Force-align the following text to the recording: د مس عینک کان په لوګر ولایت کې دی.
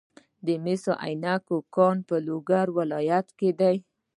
د 0.45 0.47
مس 0.63 0.83
عینک 1.05 1.47
کان 1.75 1.97
په 2.07 2.15
لوګر 2.27 2.67
ولایت 2.79 3.27
کې 3.39 3.49
دی. 3.59 3.75